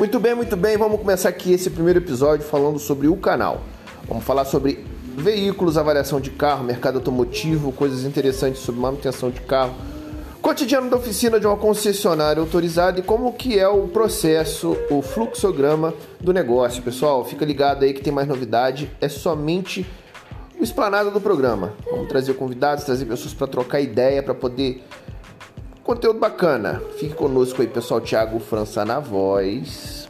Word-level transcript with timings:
Muito 0.00 0.18
bem, 0.18 0.34
muito 0.34 0.56
bem. 0.56 0.78
Vamos 0.78 0.98
começar 0.98 1.28
aqui 1.28 1.52
esse 1.52 1.68
primeiro 1.68 1.98
episódio 1.98 2.42
falando 2.42 2.78
sobre 2.78 3.06
o 3.06 3.18
canal. 3.18 3.60
Vamos 4.08 4.24
falar 4.24 4.46
sobre 4.46 4.82
veículos, 5.14 5.76
avaliação 5.76 6.18
de 6.22 6.30
carro, 6.30 6.64
mercado 6.64 6.96
automotivo, 6.96 7.70
coisas 7.70 8.04
interessantes 8.04 8.62
sobre 8.62 8.80
manutenção 8.80 9.28
de 9.28 9.42
carro, 9.42 9.74
cotidiano 10.40 10.88
da 10.88 10.96
oficina 10.96 11.38
de 11.38 11.46
uma 11.46 11.58
concessionária 11.58 12.40
autorizada 12.40 12.98
e 12.98 13.02
como 13.02 13.30
que 13.34 13.58
é 13.58 13.68
o 13.68 13.88
processo, 13.88 14.74
o 14.90 15.02
fluxograma 15.02 15.92
do 16.18 16.32
negócio. 16.32 16.82
Pessoal, 16.82 17.22
fica 17.26 17.44
ligado 17.44 17.84
aí 17.84 17.92
que 17.92 18.00
tem 18.00 18.10
mais 18.10 18.26
novidade. 18.26 18.90
É 19.02 19.08
somente 19.10 19.86
o 20.58 20.64
explanado 20.64 21.10
do 21.10 21.20
programa. 21.20 21.74
Vamos 21.90 22.08
trazer 22.08 22.32
convidados, 22.32 22.84
trazer 22.84 23.04
pessoas 23.04 23.34
para 23.34 23.46
trocar 23.46 23.82
ideia, 23.82 24.22
para 24.22 24.34
poder 24.34 24.82
conteúdo 25.82 26.18
bacana. 26.18 26.80
Fique 26.98 27.14
conosco 27.14 27.62
aí, 27.62 27.68
pessoal. 27.68 28.00
Thiago 28.00 28.38
França 28.38 28.84
na 28.84 28.98
voz. 29.00 30.09